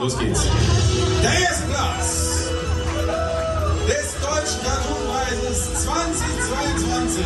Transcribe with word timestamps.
Los 0.00 0.18
geht's. 0.18 0.46
Der 1.22 1.40
erste 1.40 1.66
Platz 1.66 2.48
des 3.86 4.14
Deutschen 4.18 4.62
Cartoonpreises 4.64 5.84
2022 5.84 7.24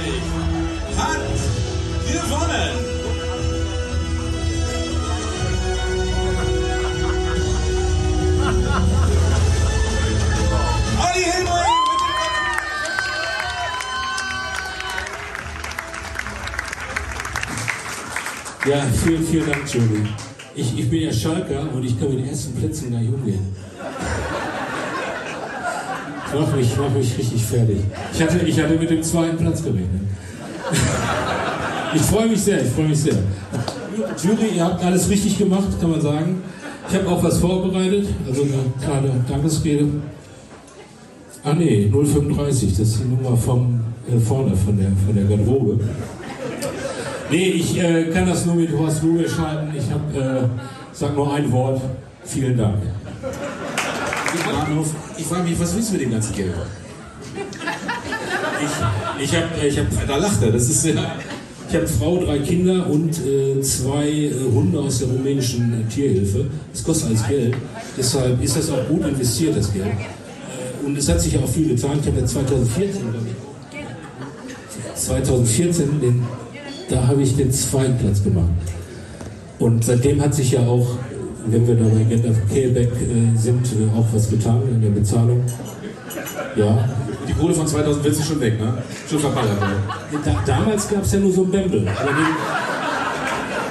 hat 0.98 1.20
gewonnen. 2.04 2.74
Olli 10.98 11.26
mit 11.26 11.34
dem 11.36 11.48
Ja, 18.66 18.78
vielen, 19.04 19.24
vielen 19.24 19.46
Dank, 19.48 19.68
Juli. 19.72 20.33
Ich, 20.56 20.78
ich 20.78 20.88
bin 20.88 21.02
ja 21.02 21.12
Schalker 21.12 21.66
und 21.74 21.84
ich 21.84 21.98
kann 21.98 22.10
mit 22.10 22.20
den 22.20 22.28
ersten 22.28 22.54
Plätzen 22.54 22.92
gar 22.92 23.00
nicht 23.00 23.12
umgehen. 23.12 23.40
Ich 26.26 26.40
mach 26.40 26.56
mich, 26.56 26.68
mach 26.76 26.90
mich 26.90 27.18
richtig 27.18 27.44
fertig. 27.44 27.78
Ich 28.12 28.22
hatte, 28.22 28.38
ich 28.38 28.60
hatte 28.60 28.74
mit 28.74 28.90
dem 28.90 29.02
zweiten 29.02 29.36
Platz 29.36 29.62
gerechnet. 29.62 30.02
Ich 31.94 32.02
freue 32.02 32.28
mich 32.28 32.40
sehr, 32.40 32.62
ich 32.62 32.68
freue 32.70 32.88
mich 32.88 32.98
sehr. 32.98 33.14
Jury, 34.22 34.56
ihr 34.56 34.64
habt 34.64 34.84
alles 34.84 35.08
richtig 35.08 35.38
gemacht, 35.38 35.68
kann 35.80 35.90
man 35.90 36.00
sagen. 36.00 36.42
Ich 36.88 36.94
habe 36.94 37.08
auch 37.08 37.22
was 37.22 37.38
vorbereitet, 37.38 38.06
also 38.28 38.42
eine 38.42 38.52
kleine 38.80 39.24
Dankesrede. 39.28 39.86
Ah 41.42 41.54
nee, 41.54 41.90
035, 41.90 42.70
das 42.70 42.80
ist 42.80 43.00
die 43.00 43.08
Nummer 43.08 43.36
vom, 43.36 43.80
äh, 44.08 44.18
vorne 44.18 44.56
von 44.56 44.76
der, 44.76 44.90
von 45.04 45.14
der 45.14 45.24
Garderobe. 45.24 45.78
Nee, 47.30 47.48
ich 47.48 47.78
äh, 47.78 48.04
kann 48.12 48.26
das 48.26 48.44
nur 48.46 48.54
mit 48.54 48.70
Horst 48.72 49.02
Ruhe 49.02 49.28
schalten. 49.28 49.72
Ich 49.76 49.90
habe, 49.90 50.18
äh, 50.18 50.60
sag 50.92 51.14
nur 51.14 51.32
ein 51.32 51.50
Wort. 51.50 51.80
Vielen 52.24 52.56
Dank. 52.56 52.78
Bahnhof. 54.42 54.88
Ich 55.16 55.26
frage 55.26 55.44
mich, 55.44 55.58
was 55.58 55.74
willst 55.74 55.88
du 55.88 55.92
mit 55.94 56.02
dem 56.02 56.10
ganzen 56.12 56.34
Geld? 56.34 56.54
Ich, 59.18 59.24
ich 59.24 59.36
habe, 59.36 59.66
ich 59.66 59.78
hab, 59.78 60.06
da 60.06 60.16
lacht 60.16 60.42
er. 60.42 60.52
Das 60.52 60.68
ist, 60.68 60.84
äh, 60.86 60.94
ich 61.68 61.74
habe 61.74 61.86
Frau, 61.86 62.18
drei 62.18 62.38
Kinder 62.38 62.86
und 62.88 63.10
äh, 63.26 63.60
zwei 63.62 64.08
äh, 64.08 64.32
Hunde 64.52 64.78
aus 64.78 64.98
der 65.00 65.08
rumänischen 65.08 65.72
äh, 65.72 65.92
Tierhilfe. 65.92 66.46
Das 66.72 66.84
kostet 66.84 67.08
alles 67.08 67.26
Geld. 67.26 67.56
Deshalb 67.96 68.42
ist 68.42 68.56
das 68.56 68.70
auch 68.70 68.86
gut 68.88 69.06
investiert, 69.06 69.56
das 69.56 69.72
Geld. 69.72 69.86
Äh, 69.86 70.86
und 70.86 70.96
es 70.96 71.08
hat 71.08 71.20
sich 71.20 71.32
ja 71.32 71.40
auch 71.40 71.48
viel 71.48 71.68
getan. 71.68 71.98
Ich 72.00 72.06
habe 72.06 72.20
ja 72.20 72.26
2014, 72.26 73.00
glaube 73.10 73.26
ich, 73.26 75.00
2014 75.00 76.00
den 76.00 76.26
da 76.88 77.06
habe 77.06 77.22
ich 77.22 77.36
den 77.36 77.50
zweiten 77.50 77.96
Platz 77.98 78.22
gemacht. 78.22 78.48
Und 79.58 79.84
seitdem 79.84 80.20
hat 80.20 80.34
sich 80.34 80.52
ja 80.52 80.60
auch, 80.60 80.86
wenn 81.46 81.66
wir 81.66 81.74
da 81.76 81.84
bei 81.84 82.04
Gender 82.04 82.34
Careback 82.48 82.90
äh, 82.92 83.38
sind, 83.38 83.66
äh, 83.66 83.98
auch 83.98 84.06
was 84.12 84.28
getan 84.28 84.62
in 84.70 84.82
der 84.82 84.90
Bezahlung. 84.90 85.42
Ja. 86.56 86.88
Die 87.26 87.32
Kohle 87.32 87.54
von 87.54 87.66
2014 87.66 88.22
ist 88.22 88.28
schon 88.28 88.40
weg, 88.40 88.60
ne? 88.60 88.74
Schon 89.08 89.18
verballert. 89.18 89.60
Ne? 89.60 90.18
Da, 90.24 90.42
damals 90.46 90.88
gab 90.88 91.02
es 91.02 91.12
ja 91.12 91.20
nur 91.20 91.32
so 91.32 91.42
einen 91.42 91.50
Bembel. 91.52 91.88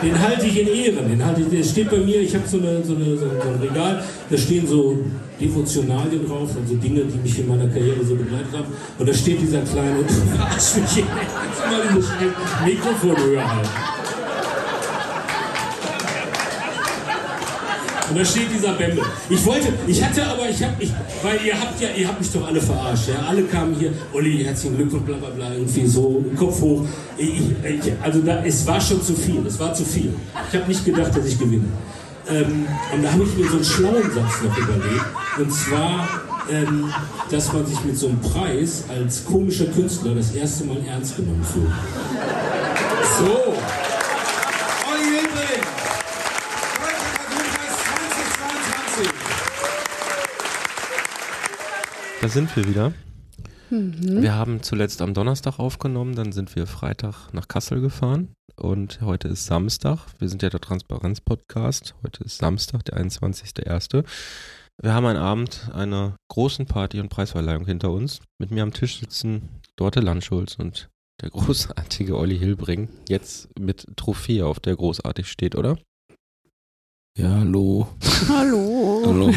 Den, 0.04 0.20
halte 0.20 0.46
ich 0.46 0.60
in 0.60 0.68
Ehren. 0.68 1.10
Den 1.10 1.26
halte 1.26 1.42
ich, 1.42 1.50
der 1.50 1.64
steht 1.64 1.90
bei 1.90 1.98
mir, 1.98 2.22
ich 2.22 2.36
habe 2.36 2.48
so, 2.48 2.58
eine, 2.58 2.84
so, 2.84 2.96
eine, 2.96 3.18
so 3.18 3.26
ein 3.26 3.60
Regal, 3.62 4.04
da 4.30 4.38
stehen 4.38 4.68
so 4.68 5.00
Devotionalien 5.40 6.28
drauf, 6.28 6.50
also 6.60 6.76
Dinge, 6.76 7.02
die 7.02 7.18
mich 7.18 7.40
in 7.40 7.48
meiner 7.48 7.68
Karriere 7.68 8.04
so 8.04 8.16
begleitet 8.16 8.54
haben. 8.54 8.68
Und 8.98 9.10
da 9.10 9.14
steht 9.14 9.42
dieser 9.42 9.62
kleine, 9.62 10.04
verarsch 10.36 10.76
mich 10.76 10.96
jetzt 10.96 11.08
mal 11.70 11.82
dieses 11.90 12.10
Mikrofon 12.66 13.18
höher 13.18 13.56
halten. 13.56 13.93
Und 18.10 18.18
da 18.18 18.26
steht 18.26 18.52
dieser 18.54 18.74
Bembel. 18.74 19.04
Ich 19.30 19.46
wollte, 19.46 19.74
ich 19.88 20.04
hatte 20.04 20.26
aber, 20.26 20.50
ich 20.50 20.62
habe, 20.62 20.74
ich, 20.80 20.92
weil 21.22 21.40
ihr 21.46 21.60
habt 21.60 21.80
ja, 21.80 21.90
ihr 21.96 22.08
habt 22.08 22.20
mich 22.20 22.32
doch 22.32 22.46
alle 22.46 22.62
verarscht, 22.62 23.10
ja. 23.10 23.26
Alle 23.28 23.44
kamen 23.44 23.76
hier, 23.76 23.94
Olli, 24.12 24.44
herzlichen 24.44 24.76
Glückwunsch, 24.76 25.04
bla 25.04 25.18
bla 25.18 25.30
bla, 25.30 25.54
irgendwie 25.54 25.88
so, 25.88 26.24
Kopf 26.38 26.62
hoch. 26.62 26.86
Ich, 27.18 27.42
ich, 27.64 27.94
also 28.02 28.22
da, 28.22 28.44
es 28.44 28.66
war 28.68 28.82
schon 28.82 29.02
zu 29.02 29.14
viel, 29.14 29.46
es 29.48 29.60
war 29.60 29.74
zu 29.74 29.86
viel. 29.86 30.14
Ich 30.50 30.60
habe 30.60 30.68
nicht 30.68 30.84
gedacht, 30.84 31.16
dass 31.16 31.26
ich 31.26 31.40
gewinne. 31.40 31.66
Ähm, 32.30 32.66
und 32.94 33.04
da 33.04 33.12
habe 33.12 33.24
ich 33.24 33.38
mir 33.38 33.50
so 33.50 33.56
einen 33.56 33.66
schlauen 33.66 34.12
Satz 34.14 34.42
noch 34.44 34.58
überlegt. 34.58 35.06
Und 35.38 35.52
zwar, 35.52 36.08
ähm, 36.52 36.94
dass 37.30 37.52
man 37.54 37.66
sich 37.66 37.84
mit 37.84 37.98
so 37.98 38.08
einem 38.08 38.20
Preis 38.20 38.84
als 38.90 39.26
komischer 39.26 39.66
Künstler 39.66 40.16
das 40.16 40.34
erste 40.34 40.66
Mal 40.66 40.78
ernst 40.88 41.16
genommen 41.16 41.44
fühlt. 41.44 41.72
So. 43.20 43.83
Sind 52.34 52.56
wir 52.56 52.68
wieder. 52.68 52.94
Wir 53.70 54.34
haben 54.34 54.64
zuletzt 54.64 55.04
am 55.04 55.14
Donnerstag 55.14 55.60
aufgenommen, 55.60 56.16
dann 56.16 56.32
sind 56.32 56.56
wir 56.56 56.66
Freitag 56.66 57.32
nach 57.32 57.48
Kassel 57.48 57.80
gefahren 57.80 58.30
und 58.56 59.02
heute 59.02 59.28
ist 59.28 59.46
Samstag. 59.46 60.00
Wir 60.18 60.30
sind 60.30 60.42
ja 60.42 60.50
der 60.50 60.60
Transparenz-Podcast. 60.60 61.94
Heute 62.02 62.24
ist 62.24 62.40
Samstag, 62.40 62.86
der 62.86 62.98
21.01. 62.98 64.04
Wir 64.82 64.94
haben 64.96 65.06
einen 65.06 65.20
Abend 65.20 65.70
einer 65.76 66.16
großen 66.32 66.66
Party 66.66 67.00
und 67.00 67.10
Preisverleihung 67.10 67.68
hinter 67.68 67.92
uns. 67.92 68.20
Mit 68.40 68.50
mir 68.50 68.64
am 68.64 68.74
Tisch 68.74 69.00
sitzen 69.00 69.62
Dorte 69.76 70.00
Landschulz 70.00 70.56
und 70.56 70.90
der 71.22 71.30
großartige 71.30 72.18
Olli 72.18 72.40
Hilbring. 72.40 72.90
Jetzt 73.08 73.48
mit 73.60 73.86
Trophäe, 73.96 74.48
auf 74.48 74.60
der 74.60 74.76
großartig 74.76 75.28
steht, 75.28 75.56
oder? 75.56 75.78
Ja, 77.16 77.30
hallo. 77.30 77.88
Hallo. 78.28 79.04
Hallo. 79.06 79.30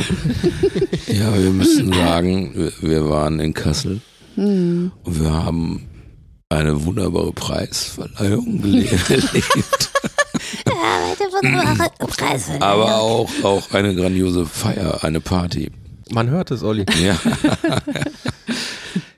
ja, 1.09 1.39
wir 1.39 1.51
müssen 1.51 1.93
sagen, 1.93 2.71
wir, 2.81 3.07
waren 3.11 3.39
in 3.39 3.53
Kassel 3.53 4.01
Hm. 4.37 4.93
und 5.05 5.21
wir 5.21 5.31
haben 5.31 5.87
eine 6.49 6.87
wunderbare 6.87 7.33
Preisverleihung 7.33 8.63
erlebt. 8.63 9.91
Ja, 10.67 10.73
heute 11.11 11.25
wunderbare 11.33 11.91
Preise. 11.99 12.63
Aber 12.63 12.97
auch, 12.97 13.31
auch 13.43 13.71
eine 13.73 13.95
grandiose 13.95 14.47
Feier, 14.47 15.05
eine 15.05 15.21
Party. 15.21 15.71
Man 16.11 16.31
hört 16.31 16.51
es, 16.53 16.63
Olli. 16.63 16.87
Ja. 17.05 17.19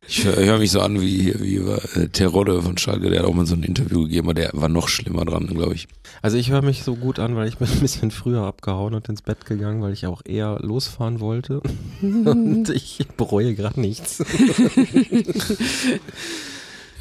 Ich 0.08 0.24
höre 0.24 0.36
hör 0.36 0.58
mich 0.58 0.70
so 0.70 0.80
an 0.80 1.00
wie, 1.02 1.34
wie 1.38 1.56
äh, 1.56 2.08
Terodde 2.08 2.62
von 2.62 2.78
Schalke, 2.78 3.10
der 3.10 3.20
hat 3.20 3.26
auch 3.26 3.34
mal 3.34 3.44
so 3.44 3.54
ein 3.54 3.62
Interview 3.62 4.04
gegeben, 4.04 4.28
aber 4.28 4.34
der 4.34 4.50
war 4.54 4.70
noch 4.70 4.88
schlimmer 4.88 5.26
dran, 5.26 5.46
glaube 5.48 5.74
ich. 5.74 5.86
Also 6.22 6.38
ich 6.38 6.50
höre 6.50 6.62
mich 6.62 6.82
so 6.82 6.96
gut 6.96 7.18
an, 7.18 7.36
weil 7.36 7.46
ich 7.46 7.58
bin 7.58 7.68
ein 7.72 7.80
bisschen 7.80 8.10
früher 8.10 8.42
abgehauen 8.42 8.94
und 8.94 9.08
ins 9.08 9.20
Bett 9.20 9.44
gegangen, 9.44 9.82
weil 9.82 9.92
ich 9.92 10.06
auch 10.06 10.22
eher 10.24 10.58
losfahren 10.62 11.20
wollte. 11.20 11.60
Und 12.00 12.70
ich 12.70 13.06
bereue 13.16 13.54
gerade 13.54 13.80
nichts. 13.80 14.24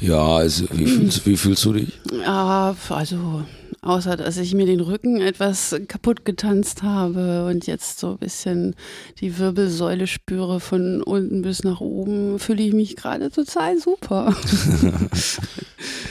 Ja, 0.00 0.36
also, 0.36 0.66
wie, 0.70 0.86
fühlst, 0.86 1.26
wie 1.26 1.36
fühlst 1.36 1.64
du 1.64 1.72
dich? 1.72 1.98
Ja, 2.24 2.76
also 2.88 3.42
außer 3.88 4.16
dass 4.16 4.36
ich 4.36 4.54
mir 4.54 4.66
den 4.66 4.80
Rücken 4.80 5.20
etwas 5.20 5.74
kaputt 5.88 6.24
getanzt 6.24 6.82
habe 6.82 7.46
und 7.46 7.66
jetzt 7.66 7.98
so 7.98 8.12
ein 8.12 8.18
bisschen 8.18 8.74
die 9.20 9.38
Wirbelsäule 9.38 10.06
spüre 10.06 10.60
von 10.60 11.02
unten 11.02 11.42
bis 11.42 11.64
nach 11.64 11.80
oben, 11.80 12.38
fühle 12.38 12.62
ich 12.62 12.72
mich 12.74 12.96
gerade 12.96 13.30
total 13.30 13.78
super. 13.78 14.34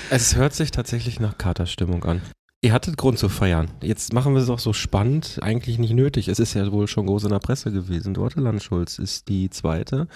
Es 0.10 0.36
hört 0.36 0.54
sich 0.54 0.72
tatsächlich 0.72 1.20
nach 1.20 1.38
Katerstimmung 1.38 2.04
an. 2.06 2.22
Ihr 2.64 2.74
hattet 2.74 2.98
Grund 2.98 3.20
zu 3.20 3.30
feiern. 3.30 3.70
Jetzt 3.84 4.14
machen 4.14 4.34
wir 4.34 4.42
es 4.42 4.50
auch 4.50 4.58
so 4.60 4.74
spannend. 4.74 5.38
Eigentlich 5.42 5.78
nicht 5.78 5.94
nötig. 5.94 6.28
Es 6.28 6.40
ist 6.40 6.56
ja 6.56 6.72
wohl 6.72 6.88
schon 6.88 7.06
groß 7.06 7.26
in 7.26 7.30
der 7.30 7.40
Presse 7.40 7.72
gewesen. 7.72 8.14
Dorte 8.16 8.40
Landschulz 8.40 8.98
ist 8.98 9.28
die 9.28 9.50
zweite 9.50 10.08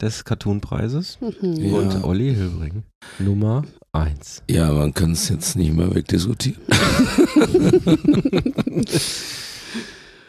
des 0.00 0.24
Cartoonpreises 0.24 1.18
Mhm. 1.20 1.74
und 1.74 1.92
Ja. 1.94 2.04
Olli 2.04 2.34
Hilbring 2.34 2.84
Nummer 3.18 3.64
eins. 3.92 4.42
Ja, 4.48 4.72
man 4.72 4.94
kann 4.94 5.12
es 5.12 5.28
jetzt 5.28 5.56
nicht 5.56 5.72
mehr 5.72 5.94
wegdiskutieren. 5.94 6.60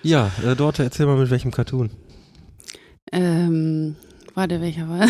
Ja, 0.02 0.32
äh, 0.46 0.56
Dorte, 0.56 0.84
erzähl 0.84 1.06
mal 1.06 1.18
mit 1.18 1.30
welchem 1.30 1.52
Cartoon. 1.52 1.90
Ähm, 3.12 3.96
Warte, 4.34 4.62
welcher 4.62 4.88
war? 4.88 5.08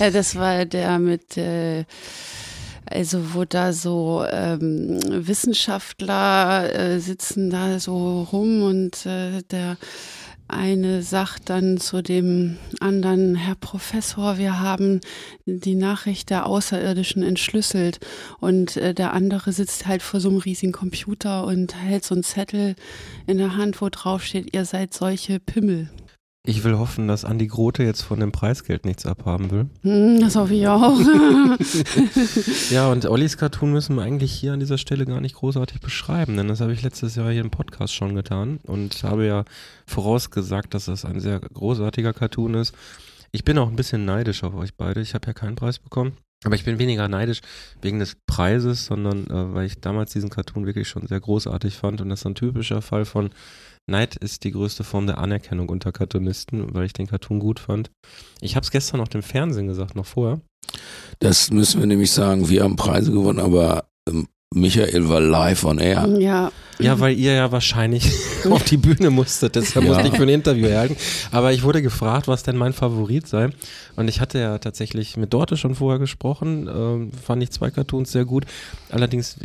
ja, 0.00 0.10
das 0.10 0.34
war 0.34 0.64
der 0.64 0.98
mit, 0.98 1.36
äh, 1.36 1.84
also 2.86 3.34
wo 3.34 3.44
da 3.44 3.72
so 3.72 4.24
ähm, 4.28 4.98
Wissenschaftler 5.08 6.74
äh, 6.74 6.98
sitzen 6.98 7.50
da 7.50 7.78
so 7.78 8.22
rum 8.32 8.62
und 8.62 9.06
äh, 9.06 9.42
der 9.50 9.76
eine 10.52 11.02
sagt 11.02 11.50
dann 11.50 11.78
zu 11.78 12.02
dem 12.02 12.56
anderen, 12.80 13.34
Herr 13.34 13.54
Professor, 13.54 14.38
wir 14.38 14.60
haben 14.60 15.00
die 15.46 15.74
Nachricht 15.74 16.30
der 16.30 16.46
Außerirdischen 16.46 17.22
entschlüsselt. 17.22 18.00
Und 18.40 18.76
äh, 18.76 18.94
der 18.94 19.12
andere 19.12 19.52
sitzt 19.52 19.86
halt 19.86 20.02
vor 20.02 20.20
so 20.20 20.28
einem 20.28 20.38
riesigen 20.38 20.72
Computer 20.72 21.44
und 21.44 21.74
hält 21.74 22.04
so 22.04 22.14
einen 22.14 22.24
Zettel 22.24 22.76
in 23.26 23.38
der 23.38 23.56
Hand, 23.56 23.80
wo 23.80 23.88
drauf 23.88 24.22
steht, 24.22 24.54
ihr 24.54 24.64
seid 24.64 24.94
solche 24.94 25.40
Pimmel. 25.40 25.90
Ich 26.44 26.64
will 26.64 26.76
hoffen, 26.76 27.06
dass 27.06 27.24
Andi 27.24 27.46
Grote 27.46 27.84
jetzt 27.84 28.02
von 28.02 28.18
dem 28.18 28.32
Preisgeld 28.32 28.84
nichts 28.84 29.06
abhaben 29.06 29.52
will. 29.52 29.66
Hm, 29.82 30.20
das 30.20 30.34
hoffe 30.34 30.54
ich 30.54 30.66
auch. 30.66 30.98
Ja, 32.70 32.90
und 32.90 33.06
Ollis 33.06 33.36
Cartoon 33.36 33.70
müssen 33.70 33.94
wir 33.94 34.02
eigentlich 34.02 34.32
hier 34.32 34.52
an 34.52 34.58
dieser 34.58 34.78
Stelle 34.78 35.06
gar 35.06 35.20
nicht 35.20 35.36
großartig 35.36 35.80
beschreiben, 35.80 36.36
denn 36.36 36.48
das 36.48 36.60
habe 36.60 36.72
ich 36.72 36.82
letztes 36.82 37.14
Jahr 37.14 37.30
hier 37.30 37.42
im 37.42 37.52
Podcast 37.52 37.94
schon 37.94 38.16
getan 38.16 38.58
und 38.64 39.04
habe 39.04 39.24
ja 39.24 39.44
vorausgesagt, 39.86 40.74
dass 40.74 40.86
das 40.86 41.04
ein 41.04 41.20
sehr 41.20 41.38
großartiger 41.38 42.12
Cartoon 42.12 42.54
ist. 42.54 42.74
Ich 43.30 43.44
bin 43.44 43.56
auch 43.58 43.68
ein 43.68 43.76
bisschen 43.76 44.04
neidisch 44.04 44.42
auf 44.42 44.54
euch 44.54 44.74
beide. 44.74 45.00
Ich 45.00 45.14
habe 45.14 45.28
ja 45.28 45.34
keinen 45.34 45.54
Preis 45.54 45.78
bekommen. 45.78 46.16
Aber 46.44 46.56
ich 46.56 46.64
bin 46.64 46.80
weniger 46.80 47.06
neidisch 47.06 47.40
wegen 47.82 48.00
des 48.00 48.16
Preises, 48.26 48.86
sondern 48.86 49.26
äh, 49.28 49.54
weil 49.54 49.66
ich 49.66 49.80
damals 49.80 50.12
diesen 50.12 50.28
Cartoon 50.28 50.66
wirklich 50.66 50.88
schon 50.88 51.06
sehr 51.06 51.20
großartig 51.20 51.76
fand. 51.76 52.00
Und 52.00 52.08
das 52.08 52.20
ist 52.20 52.26
ein 52.26 52.34
typischer 52.34 52.82
Fall 52.82 53.04
von 53.04 53.30
Neid 53.86 54.16
ist 54.16 54.44
die 54.44 54.52
größte 54.52 54.84
Form 54.84 55.06
der 55.06 55.18
Anerkennung 55.18 55.68
unter 55.68 55.92
Cartoonisten, 55.92 56.74
weil 56.74 56.86
ich 56.86 56.92
den 56.92 57.06
Cartoon 57.06 57.40
gut 57.40 57.60
fand. 57.60 57.90
Ich 58.40 58.54
habe 58.56 58.64
es 58.64 58.70
gestern 58.70 59.00
auf 59.00 59.08
dem 59.08 59.22
Fernsehen 59.22 59.66
gesagt, 59.66 59.96
noch 59.96 60.06
vorher. 60.06 60.40
Das 61.18 61.50
müssen 61.50 61.80
wir 61.80 61.86
nämlich 61.86 62.12
sagen, 62.12 62.48
wir 62.48 62.62
haben 62.62 62.76
Preise 62.76 63.12
gewonnen, 63.12 63.40
aber 63.40 63.84
ähm, 64.08 64.28
Michael 64.54 65.08
war 65.08 65.20
live 65.20 65.64
on 65.64 65.78
air. 65.78 66.06
ja. 66.18 66.52
Ja, 66.84 67.00
weil 67.00 67.16
ihr 67.18 67.32
ja 67.34 67.52
wahrscheinlich 67.52 68.10
auf 68.50 68.62
die 68.64 68.76
Bühne 68.76 69.10
musstet, 69.10 69.54
deshalb 69.56 69.84
Ja. 69.86 69.92
musste 69.92 70.08
ich 70.08 70.14
für 70.16 70.22
ein 70.22 70.28
Interview 70.28 70.66
erhalten. 70.66 70.96
Aber 71.30 71.52
ich 71.52 71.62
wurde 71.62 71.82
gefragt, 71.82 72.28
was 72.28 72.42
denn 72.42 72.56
mein 72.56 72.72
Favorit 72.72 73.26
sei. 73.26 73.50
Und 73.94 74.08
ich 74.08 74.20
hatte 74.20 74.38
ja 74.38 74.58
tatsächlich 74.58 75.16
mit 75.16 75.32
Dorte 75.34 75.56
schon 75.56 75.74
vorher 75.74 75.98
gesprochen, 75.98 76.68
ähm, 76.74 77.10
fand 77.12 77.42
ich 77.42 77.50
zwei 77.50 77.70
Cartoons 77.70 78.10
sehr 78.10 78.24
gut. 78.24 78.44
Allerdings 78.90 79.36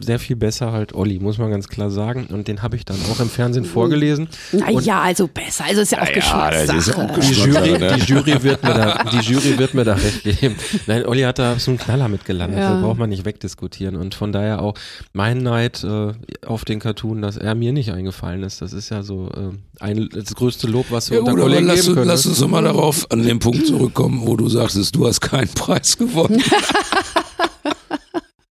sehr 0.00 0.18
viel 0.18 0.36
besser 0.36 0.72
halt 0.72 0.94
Olli, 0.94 1.18
muss 1.18 1.38
man 1.38 1.50
ganz 1.50 1.68
klar 1.68 1.90
sagen. 1.90 2.26
Und 2.30 2.48
den 2.48 2.62
habe 2.62 2.76
ich 2.76 2.84
dann 2.84 2.96
auch 3.10 3.20
im 3.20 3.30
Fernsehen 3.30 3.64
vorgelesen. 3.64 4.28
Naja, 4.52 5.00
also 5.00 5.26
besser. 5.26 5.64
Also 5.66 5.80
ist 5.82 5.92
ja 5.92 6.02
auch 6.02 6.12
Geschmackssache. 6.12 6.66
Die 6.68 6.76
Geschmackssache, 6.76 7.66
Jury, 7.66 7.78
ne? 7.78 7.96
die, 7.96 8.12
Jury 8.12 8.42
wird 8.42 8.62
mir 8.62 8.74
da, 8.74 9.04
die 9.04 9.18
Jury 9.18 9.58
wird 9.58 9.74
mir 9.74 9.84
da 9.84 9.94
recht 9.94 10.22
geben. 10.22 10.56
Nein, 10.86 11.06
Olli 11.06 11.22
hat 11.22 11.38
da 11.38 11.58
so 11.58 11.70
einen 11.70 11.78
Knaller 11.78 12.08
mitgelandet. 12.08 12.58
Ja. 12.60 12.74
Da 12.74 12.80
braucht 12.82 12.98
man 12.98 13.08
nicht 13.08 13.24
wegdiskutieren. 13.24 13.96
Und 13.96 14.14
von 14.14 14.32
daher 14.32 14.60
auch 14.60 14.74
mein 15.12 15.38
Neid 15.38 15.82
äh, 15.84 16.12
auf 16.52 16.64
den 16.64 16.78
Cartoon, 16.78 17.20
dass 17.22 17.36
er 17.36 17.54
mir 17.54 17.72
nicht 17.72 17.92
eingefallen 17.92 18.42
ist. 18.42 18.62
Das 18.62 18.72
ist 18.72 18.88
ja 18.90 19.02
so 19.02 19.28
äh, 19.30 19.50
ein, 19.80 20.08
das 20.12 20.34
größte 20.34 20.66
Lob, 20.66 20.86
was 20.90 21.10
wir 21.10 21.16
Ja, 21.16 21.20
unter 21.22 21.32
gut, 21.32 21.42
Kollegen 21.42 21.66
lass, 21.66 21.82
geben 21.82 21.94
können. 21.94 22.06
lass 22.08 22.26
uns 22.26 22.38
doch 22.38 22.48
mal 22.48 22.62
darauf 22.62 23.10
an 23.10 23.22
den 23.22 23.38
Punkt 23.38 23.66
zurückkommen, 23.66 24.22
wo 24.26 24.36
du 24.36 24.48
sagtest, 24.48 24.94
du 24.94 25.06
hast 25.06 25.20
keinen 25.20 25.48
Preis 25.48 25.96
gewonnen. 25.98 26.42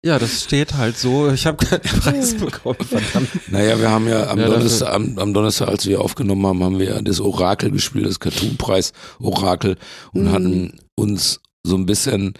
ja, 0.04 0.18
das 0.18 0.42
steht 0.44 0.74
halt 0.74 0.98
so. 0.98 1.30
Ich 1.30 1.46
habe 1.46 1.64
keinen 1.64 1.80
Preis 1.82 2.34
bekommen, 2.38 2.76
verdammt. 2.80 3.28
Naja, 3.50 3.78
wir 3.78 3.90
haben 3.90 4.08
ja 4.08 4.28
am, 4.30 4.38
Ja, 4.40 4.46
Donnerstag, 4.46 4.92
am, 4.92 5.18
am 5.18 5.32
Donnerstag, 5.32 5.68
als 5.68 5.86
wir 5.86 6.00
aufgenommen 6.00 6.44
haben, 6.46 6.62
haben 6.64 6.78
wir 6.78 6.86
ja 6.86 7.02
das 7.02 7.20
Orakel 7.20 7.70
gespielt, 7.70 8.06
das 8.06 8.18
Cartoonpreis-Orakel 8.20 9.76
und 10.12 10.24
Mhm. 10.24 10.32
hatten 10.32 10.72
uns 10.96 11.40
so 11.64 11.76
ein 11.76 11.86
bisschen 11.86 12.34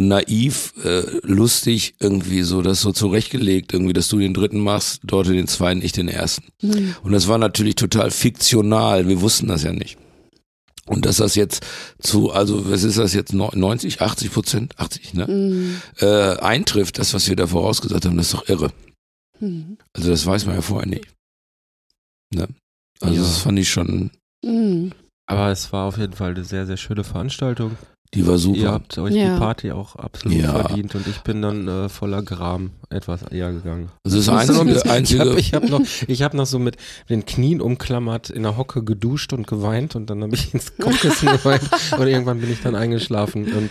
naiv, 0.00 0.74
äh, 0.84 1.02
lustig 1.22 1.94
irgendwie 2.00 2.42
so 2.42 2.60
das 2.62 2.80
so 2.82 2.92
zurechtgelegt, 2.92 3.72
irgendwie, 3.72 3.94
dass 3.94 4.08
du 4.08 4.18
den 4.18 4.34
dritten 4.34 4.60
machst, 4.60 5.00
dort 5.04 5.28
den 5.28 5.48
zweiten, 5.48 5.82
ich 5.82 5.92
den 5.92 6.08
ersten. 6.08 6.48
Mhm. 6.62 6.94
Und 7.02 7.12
das 7.12 7.28
war 7.28 7.38
natürlich 7.38 7.76
total 7.76 8.10
fiktional, 8.10 9.08
wir 9.08 9.20
wussten 9.20 9.48
das 9.48 9.62
ja 9.62 9.72
nicht. 9.72 9.96
Und 10.86 11.04
dass 11.06 11.16
das 11.16 11.34
jetzt 11.34 11.66
zu, 11.98 12.30
also 12.30 12.70
was 12.70 12.84
ist 12.84 12.98
das 12.98 13.12
jetzt, 13.14 13.32
90, 13.32 14.00
80 14.02 14.32
Prozent, 14.32 14.78
80, 14.78 15.14
ne? 15.14 15.26
Mhm. 15.26 15.80
Äh, 15.98 16.36
eintrifft, 16.38 16.98
das, 16.98 17.12
was 17.14 17.28
wir 17.28 17.34
da 17.34 17.46
vorausgesagt 17.46 18.04
haben, 18.04 18.16
das 18.16 18.26
ist 18.26 18.34
doch 18.34 18.48
irre. 18.48 18.70
Mhm. 19.40 19.78
Also 19.94 20.10
das 20.10 20.24
weiß 20.26 20.46
man 20.46 20.54
ja 20.54 20.62
vorher 20.62 20.86
nicht. 20.88 21.08
Ne? 22.32 22.48
Also 23.00 23.14
Ja. 23.14 23.20
das 23.22 23.38
fand 23.38 23.58
ich 23.58 23.70
schon, 23.70 24.10
Mhm. 24.44 24.92
Aber 25.28 25.50
es 25.50 25.72
war 25.72 25.88
auf 25.88 25.98
jeden 25.98 26.12
Fall 26.12 26.30
eine 26.30 26.44
sehr, 26.44 26.66
sehr 26.66 26.76
schöne 26.76 27.02
Veranstaltung. 27.02 27.76
Die 28.16 28.26
war 28.26 28.32
Ihr 28.34 28.38
super. 28.38 28.72
habt 28.72 28.98
euch 28.98 29.14
Ja. 29.14 29.34
die 29.34 29.38
Party 29.38 29.70
auch 29.72 29.96
absolut 29.96 30.38
Ja. 30.38 30.52
verdient 30.52 30.94
und 30.94 31.06
ich 31.06 31.20
bin 31.20 31.42
dann 31.42 31.68
äh, 31.68 31.88
voller 31.88 32.22
Gram 32.22 32.70
etwas 32.90 33.22
eher 33.22 33.52
gegangen. 33.52 33.90
Also 34.04 34.16
das 34.16 34.28
ein 34.28 34.38
einzige, 34.38 34.64
bisschen- 34.64 34.90
einzige 34.90 35.22
Ich 35.22 35.28
habe 35.28 35.40
ich 35.40 35.54
hab 35.54 35.68
noch, 35.68 35.80
ich 36.08 36.22
hab 36.22 36.34
noch 36.34 36.46
so 36.46 36.58
mit 36.58 36.76
den 37.08 37.24
Knien 37.26 37.60
umklammert 37.60 38.30
in 38.30 38.42
der 38.42 38.56
Hocke 38.56 38.82
geduscht 38.82 39.32
und 39.32 39.46
geweint 39.46 39.94
und 39.96 40.10
dann 40.10 40.22
habe 40.22 40.34
ich 40.34 40.52
ins 40.54 40.76
Kopfkissen 40.80 41.28
geweint 41.28 41.68
und 41.98 42.06
irgendwann 42.06 42.40
bin 42.40 42.50
ich 42.50 42.62
dann 42.62 42.74
eingeschlafen 42.74 43.52
und 43.52 43.70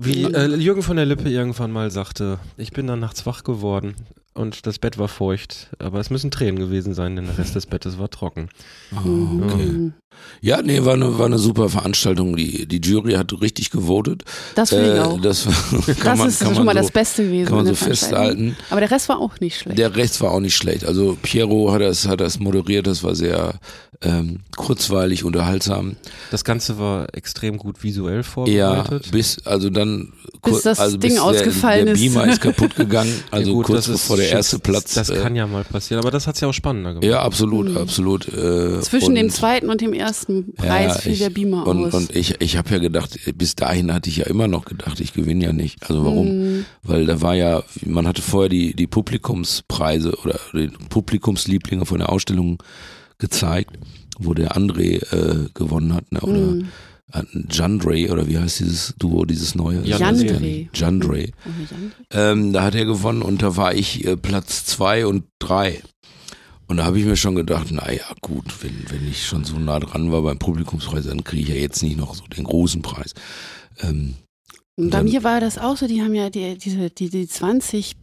wie 0.00 0.22
äh, 0.22 0.54
Jürgen 0.56 0.82
von 0.82 0.96
der 0.96 1.06
Lippe 1.06 1.28
irgendwann 1.28 1.72
mal 1.72 1.90
sagte, 1.90 2.38
ich 2.56 2.70
bin 2.72 2.86
dann 2.86 3.00
nachts 3.00 3.26
wach 3.26 3.42
geworden 3.42 3.94
und 4.38 4.66
das 4.66 4.78
Bett 4.78 4.98
war 4.98 5.08
feucht, 5.08 5.68
aber 5.78 6.00
es 6.00 6.10
müssen 6.10 6.30
Tränen 6.30 6.58
gewesen 6.58 6.94
sein, 6.94 7.16
denn 7.16 7.26
der 7.26 7.36
Rest 7.38 7.54
des 7.54 7.66
Bettes 7.66 7.98
war 7.98 8.08
trocken. 8.10 8.48
Ah, 8.94 9.00
okay. 9.44 9.66
Mhm. 9.66 9.92
Ja, 10.40 10.62
nee, 10.62 10.84
war 10.84 10.94
eine, 10.94 11.16
war 11.18 11.26
eine 11.26 11.38
super 11.38 11.68
Veranstaltung. 11.68 12.34
Die, 12.36 12.66
die 12.66 12.80
Jury 12.80 13.12
hat 13.12 13.32
richtig 13.40 13.70
gewotet. 13.70 14.24
Das 14.56 14.70
finde 14.70 14.86
ich 14.94 14.96
Äh, 14.96 15.00
auch. 15.00 15.20
Das, 15.20 15.44
kann 15.70 15.82
das 15.86 16.18
man, 16.18 16.28
ist 16.28 16.40
kann 16.40 16.54
schon 16.54 16.64
mal 16.64 16.74
man 16.74 16.76
das 16.76 16.86
so, 16.86 16.92
Beste 16.92 17.22
gewesen. 17.24 17.46
kann 17.46 17.56
man 17.56 17.66
so 17.66 17.72
der 17.72 17.76
festhalten. 17.76 18.56
Aber 18.70 18.80
der 18.80 18.90
Rest 18.90 19.08
war 19.08 19.20
auch 19.20 19.38
nicht 19.38 19.58
schlecht. 19.58 19.78
Der 19.78 19.94
Rest 19.94 20.20
war 20.20 20.32
auch 20.32 20.40
nicht 20.40 20.56
schlecht. 20.56 20.84
Also 20.84 21.16
Piero 21.22 21.70
hat 21.72 21.82
das, 21.82 22.08
hat 22.08 22.20
das 22.20 22.40
moderiert, 22.40 22.88
das 22.88 23.04
war 23.04 23.14
sehr 23.14 23.60
ähm, 24.00 24.40
kurzweilig, 24.56 25.22
unterhaltsam. 25.24 25.96
Das 26.32 26.42
Ganze 26.44 26.78
war 26.80 27.06
extrem 27.14 27.56
gut 27.56 27.82
visuell 27.84 28.18
Ja, 28.18 28.22
vorbereitet. 28.22 29.10
bis, 29.12 29.38
also 29.46 29.70
dann 29.70 30.12
Bis 30.42 30.62
das 30.62 30.80
also 30.80 30.96
Ding 30.96 31.12
bis 31.12 31.20
ausgefallen 31.20 31.86
der, 31.86 31.94
der 31.94 32.04
ist. 32.04 32.12
Beamer 32.14 32.26
ist 32.28 32.40
kaputt 32.40 32.74
gegangen, 32.74 33.12
also 33.30 33.50
Ja 33.50 33.54
gut, 33.56 33.66
kurz 33.66 33.86
das 33.86 33.94
ist 33.96 34.02
bevor 34.02 34.16
der 34.16 34.27
shit, 34.28 34.36
erste 34.36 34.58
Platz. 34.58 34.94
Das 34.94 35.10
äh, 35.10 35.16
kann 35.16 35.36
ja 35.36 35.46
mal 35.46 35.64
passieren, 35.64 36.02
aber 36.02 36.10
das 36.10 36.26
hat's 36.26 36.40
ja 36.40 36.48
auch 36.48 36.54
spannender 36.54 36.94
gemacht. 36.94 37.04
Ja, 37.04 37.22
absolut, 37.22 37.76
absolut. 37.76 38.28
Äh, 38.28 38.80
Zwischen 38.80 39.08
und, 39.08 39.14
dem 39.16 39.30
zweiten 39.30 39.70
und 39.70 39.80
dem 39.80 39.92
ersten 39.92 40.54
Preis 40.54 40.94
ja, 40.94 41.00
fiel 41.00 41.12
ich, 41.12 41.18
der 41.18 41.30
Beamer 41.30 41.66
und, 41.66 41.86
aus. 41.86 41.94
Und 41.94 42.14
ich, 42.14 42.40
ich 42.40 42.56
habe 42.56 42.70
ja 42.70 42.78
gedacht, 42.78 43.18
bis 43.36 43.56
dahin 43.56 43.92
hatte 43.92 44.08
ich 44.10 44.18
ja 44.18 44.26
immer 44.26 44.48
noch 44.48 44.64
gedacht, 44.64 45.00
ich 45.00 45.12
gewinne 45.12 45.44
ja 45.44 45.52
nicht. 45.52 45.88
Also 45.88 46.04
warum? 46.04 46.26
Mhm. 46.28 46.64
Weil 46.82 47.06
da 47.06 47.20
war 47.20 47.34
ja, 47.34 47.62
man 47.84 48.06
hatte 48.06 48.22
vorher 48.22 48.48
die, 48.48 48.74
die 48.74 48.86
Publikumspreise 48.86 50.16
oder 50.24 50.38
die 50.52 50.70
Publikumslieblinge 50.88 51.86
von 51.86 51.98
der 51.98 52.10
Ausstellung 52.10 52.62
gezeigt, 53.18 53.78
wo 54.18 54.34
der 54.34 54.56
André 54.56 55.02
äh, 55.12 55.48
gewonnen 55.54 55.94
hat, 55.94 56.10
ne? 56.12 56.20
oder 56.20 56.38
Mhm. 56.38 56.68
Äh, 57.12 57.22
Jandre, 57.50 58.10
oder 58.10 58.26
wie 58.28 58.38
heißt 58.38 58.60
dieses 58.60 58.94
Duo, 58.98 59.24
dieses 59.24 59.54
neue? 59.54 59.82
Jan- 59.84 59.98
Jandre. 60.00 60.68
Jandre. 60.74 61.28
Ähm, 62.10 62.52
da 62.52 62.62
hat 62.64 62.74
er 62.74 62.84
gewonnen 62.84 63.22
und 63.22 63.42
da 63.42 63.56
war 63.56 63.74
ich 63.74 64.04
äh, 64.06 64.16
Platz 64.16 64.64
zwei 64.66 65.06
und 65.06 65.24
drei. 65.38 65.82
Und 66.66 66.76
da 66.76 66.84
habe 66.84 66.98
ich 66.98 67.06
mir 67.06 67.16
schon 67.16 67.34
gedacht, 67.34 67.70
naja, 67.70 68.04
gut, 68.20 68.62
wenn, 68.62 68.84
wenn 68.90 69.08
ich 69.08 69.24
schon 69.24 69.44
so 69.44 69.58
nah 69.58 69.80
dran 69.80 70.12
war 70.12 70.20
beim 70.22 70.38
Publikumspreis, 70.38 71.06
dann 71.06 71.24
kriege 71.24 71.42
ich 71.42 71.48
ja 71.48 71.54
jetzt 71.54 71.82
nicht 71.82 71.96
noch 71.96 72.14
so 72.14 72.24
den 72.26 72.44
großen 72.44 72.82
Preis. 72.82 73.14
Ähm, 73.80 74.16
Und 74.76 74.90
bei 74.90 74.98
dann- 74.98 75.06
mir 75.06 75.24
war 75.24 75.40
das 75.40 75.56
auch 75.56 75.78
so, 75.78 75.86
die 75.86 76.02
haben 76.02 76.14
ja 76.14 76.28
die, 76.28 76.58
diese, 76.58 76.90
die, 76.90 77.08
die 77.08 77.26
20 77.26 77.96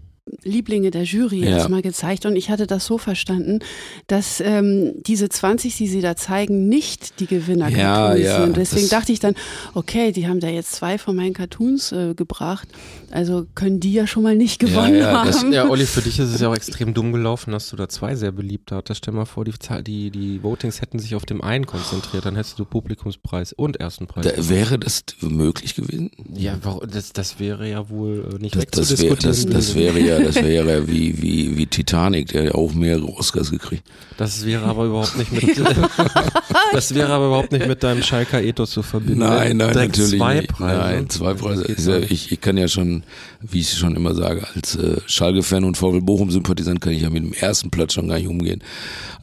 Lieblinge 0.43 0.89
der 0.91 1.03
Jury 1.03 1.43
Ja. 1.45 1.57
jetzt 1.57 1.69
mal 1.69 1.81
gezeigt 1.83 2.25
und 2.25 2.35
ich 2.35 2.49
hatte 2.49 2.65
das 2.67 2.85
so 2.85 2.97
verstanden, 2.97 3.59
dass 4.07 4.41
ähm, 4.41 4.93
diese 5.05 5.29
20, 5.29 5.75
die 5.77 5.87
sie 5.87 6.01
da 6.01 6.15
zeigen, 6.15 6.67
nicht 6.67 7.19
die 7.19 7.27
Gewinner 7.27 7.69
Ja, 7.69 8.15
ja, 8.15 8.37
sind. 8.37 8.47
Und 8.49 8.57
deswegen 8.57 8.81
das- 8.83 8.89
dachte 8.89 9.11
ich 9.11 9.19
dann, 9.19 9.35
okay, 9.75 10.11
die 10.11 10.27
haben 10.27 10.39
da 10.39 10.47
jetzt 10.47 10.71
zwei 10.73 10.97
von 10.97 11.15
meinen 11.15 11.33
Cartoons 11.33 11.91
äh, 11.91 12.13
gebracht, 12.15 12.67
also 13.11 13.45
können 13.55 13.79
die 13.79 13.93
ja 13.93 14.07
schon 14.07 14.23
mal 14.23 14.35
nicht 14.35 14.59
gewonnen 14.59 14.95
ja, 14.95 15.23
das- 15.25 15.39
haben. 15.43 15.53
Ja, 15.53 15.69
Olli, 15.69 15.85
für 15.85 16.01
dich 16.01 16.17
ist 16.19 16.33
es 16.33 16.41
ja 16.41 16.49
auch 16.49 16.55
extrem 16.55 16.93
dumm 16.95 17.11
gelaufen, 17.13 17.51
dass 17.51 17.69
du 17.69 17.75
da 17.75 17.87
zwei 17.87 18.15
sehr 18.15 18.31
beliebt 18.31 18.71
hattest. 18.71 18.99
Stell 18.99 19.13
mal 19.13 19.25
vor, 19.25 19.45
die, 19.45 19.53
die, 19.83 20.09
die 20.09 20.41
Votings 20.43 20.81
hätten 20.81 20.97
sich 20.99 21.13
auf 21.15 21.25
dem 21.25 21.41
einen 21.43 21.65
konzentriert, 21.67 22.25
dann 22.25 22.35
hättest 22.35 22.57
du 22.57 22.65
Publikumspreis 22.65 23.53
und 23.53 23.77
ersten 23.79 24.07
Preis. 24.07 24.25
da, 24.25 24.49
wäre 24.49 24.79
das 24.79 25.03
möglich 25.21 25.75
gewesen? 25.75 26.09
ja, 26.33 26.57
das, 26.89 27.13
das 27.13 27.39
wäre 27.39 27.69
ja 27.69 27.89
wohl 27.89 28.27
äh, 28.33 28.41
nicht 28.41 28.55
Das, 28.55 28.65
das, 28.65 29.01
wär, 29.01 29.11
wegzudiskutieren. 29.11 29.53
das, 29.53 29.65
das 29.67 29.75
wäre 29.75 29.99
ja, 29.99 30.14
das 30.19 30.35
wäre 30.35 30.65
ja 30.65 30.87
wie, 30.87 31.21
wie, 31.21 31.57
wie 31.57 31.65
Titanic, 31.65 32.29
der 32.29 32.43
ja 32.43 32.55
auch 32.55 32.73
mehrere 32.73 33.07
Oscars 33.07 33.51
gekriegt. 33.51 33.83
Das 34.17 34.45
wäre 34.45 34.63
aber 34.63 34.85
überhaupt 34.85 35.17
nicht 35.17 35.31
mit 35.31 35.57
Das 36.73 36.93
wäre 36.93 37.11
aber 37.11 37.27
überhaupt 37.27 37.51
nicht 37.51 37.67
mit 37.67 37.83
deinem 37.83 38.03
Schalker 38.03 38.41
Ethos 38.41 38.71
zu 38.71 38.83
verbinden. 38.83 39.19
Nein, 39.19 39.57
nein, 39.57 39.73
Direkt 39.73 39.97
natürlich 39.97 40.19
zwei 40.19 40.35
nicht. 40.35 40.47
Preise. 40.49 40.79
Nein, 40.79 41.09
zwei 41.09 41.33
Preise. 41.33 41.99
Ich, 42.09 42.31
ich 42.31 42.41
kann 42.41 42.57
ja 42.57 42.67
schon, 42.67 43.03
wie 43.41 43.59
ich 43.59 43.73
schon 43.73 43.95
immer 43.95 44.13
sage, 44.15 44.45
als 44.55 44.75
äh, 44.75 44.97
Schalke-Fan 45.05 45.63
und 45.63 45.77
VfL 45.77 46.01
Bochum-Sympathisant 46.01 46.81
kann 46.81 46.93
ich 46.93 47.01
ja 47.01 47.09
mit 47.09 47.23
dem 47.23 47.33
ersten 47.33 47.69
Platz 47.69 47.93
schon 47.93 48.07
gar 48.07 48.17
nicht 48.17 48.27
umgehen. 48.27 48.63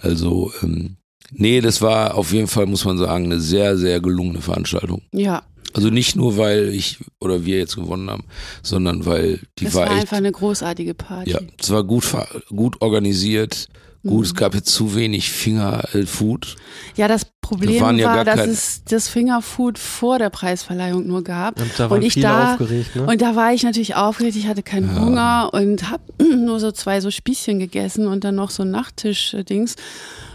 Also 0.00 0.52
ähm, 0.62 0.96
Nee, 1.34 1.62
das 1.62 1.80
war 1.80 2.14
auf 2.14 2.32
jeden 2.32 2.46
Fall, 2.46 2.66
muss 2.66 2.84
man 2.84 2.98
sagen, 2.98 3.24
eine 3.24 3.40
sehr, 3.40 3.78
sehr 3.78 4.00
gelungene 4.00 4.42
Veranstaltung. 4.42 5.00
Ja, 5.12 5.42
Also 5.74 5.88
nicht 5.90 6.16
nur, 6.16 6.36
weil 6.36 6.68
ich 6.70 6.98
oder 7.20 7.44
wir 7.44 7.58
jetzt 7.58 7.76
gewonnen 7.76 8.10
haben, 8.10 8.24
sondern 8.62 9.06
weil 9.06 9.40
die 9.58 9.66
es 9.66 9.74
war, 9.74 9.82
war 9.86 9.92
echt, 9.92 10.00
einfach 10.02 10.16
eine 10.18 10.32
großartige 10.32 10.94
Party. 10.94 11.30
ja, 11.30 11.38
es 11.60 11.70
war 11.70 11.84
gut, 11.84 12.04
gut 12.48 12.80
organisiert. 12.80 13.68
Gut, 14.04 14.12
Mhm. 14.18 14.22
es 14.24 14.34
gab 14.34 14.54
jetzt 14.56 14.66
zu 14.74 14.96
wenig 14.96 15.30
Fingerfood. 15.30 16.56
Ja, 16.96 17.06
das 17.06 17.24
Problem 17.40 17.80
waren 17.80 17.98
ja 18.00 18.06
war, 18.16 18.24
dass 18.24 18.34
kein- 18.36 18.50
es 18.50 18.82
das 18.84 19.08
Fingerfood 19.08 19.78
vor 19.78 20.18
der 20.18 20.28
Preisverleihung 20.28 21.06
nur 21.06 21.22
gab. 21.22 21.60
Und 21.60 21.70
da 21.78 21.88
waren 21.88 22.02
ich 22.02 22.14
viele 22.14 22.26
da, 22.26 22.52
aufgeregt, 22.54 22.96
ne? 22.96 23.06
Und 23.06 23.22
da 23.22 23.36
war 23.36 23.52
ich 23.54 23.62
natürlich 23.62 23.94
aufgeregt, 23.94 24.34
ich 24.36 24.48
hatte 24.48 24.64
keinen 24.64 24.98
Hunger 24.98 25.50
und 25.52 25.88
habe 25.88 26.02
nur 26.36 26.58
so 26.58 26.72
zwei 26.72 27.00
so 27.00 27.12
Spießchen 27.12 27.60
gegessen 27.60 28.08
und 28.08 28.24
dann 28.24 28.34
noch 28.34 28.50
so 28.50 28.64
ein 28.64 28.70
Nachtisch-Dings. 28.72 29.76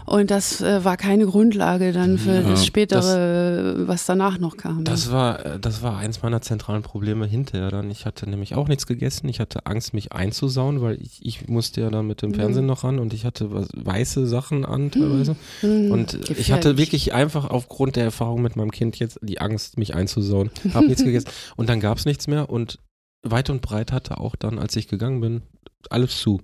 Und 0.08 0.30
das 0.30 0.60
äh, 0.60 0.84
war 0.84 0.96
keine 0.96 1.26
Grundlage 1.26 1.92
dann 1.92 2.18
für 2.18 2.40
das 2.42 2.64
spätere, 2.66 3.86
was 3.86 4.06
danach 4.06 4.38
noch 4.38 4.56
kam. 4.56 4.84
Das 4.84 5.10
war, 5.12 5.44
äh, 5.44 5.60
das 5.60 5.82
war 5.82 5.98
eins 5.98 6.22
meiner 6.22 6.40
zentralen 6.40 6.82
Probleme 6.82 7.26
hinterher 7.26 7.70
dann. 7.70 7.90
Ich 7.90 8.06
hatte 8.06 8.28
nämlich 8.28 8.54
auch 8.54 8.68
nichts 8.68 8.86
gegessen. 8.86 9.28
Ich 9.28 9.40
hatte 9.40 9.66
Angst, 9.66 9.94
mich 9.94 10.12
einzusauen, 10.12 10.80
weil 10.80 11.00
ich, 11.00 11.24
ich 11.24 11.48
musste 11.48 11.80
ja 11.80 11.90
dann 11.90 12.06
mit 12.06 12.22
Mhm. 12.22 12.32
dem 12.32 12.34
Fernsehen 12.34 12.66
noch 12.66 12.84
ran 12.84 12.98
und 12.98 13.12
ich 13.12 13.24
hatte 13.24 13.52
was, 13.52 13.68
weiße 13.74 14.26
Sachen 14.26 14.64
an 14.64 14.90
teilweise. 14.90 15.36
Mhm. 15.62 15.90
Und 15.92 16.14
äh, 16.14 16.32
ich 16.34 16.52
hatte 16.52 16.70
Gefährlich. 16.70 16.78
wirklich 16.78 17.14
einfach 17.14 17.50
aufgrund 17.50 17.96
der 17.96 18.04
Erfahrung 18.04 18.42
mit 18.42 18.56
meinem 18.56 18.70
Kind 18.70 18.98
jetzt 18.98 19.18
die 19.22 19.40
Angst, 19.40 19.78
mich 19.78 19.94
einzusauen. 19.94 20.50
Hab 20.74 20.84
nichts 20.84 21.04
gegessen. 21.04 21.28
Und 21.56 21.68
dann 21.68 21.80
gab 21.80 21.98
es 21.98 22.04
nichts 22.06 22.26
mehr 22.26 22.50
und 22.50 22.78
weit 23.22 23.50
und 23.50 23.62
breit 23.62 23.92
hatte 23.92 24.18
auch 24.18 24.36
dann, 24.36 24.58
als 24.58 24.74
ich 24.76 24.88
gegangen 24.88 25.20
bin, 25.20 25.42
alles 25.90 26.18
zu. 26.18 26.40